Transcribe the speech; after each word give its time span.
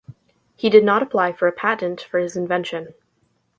He 0.55 0.71
did 0.71 0.83
not 0.83 1.03
apply 1.03 1.31
for 1.31 1.47
a 1.47 1.51
patent 1.51 2.01
for 2.01 2.17
his 2.17 2.35
invention. 2.35 2.95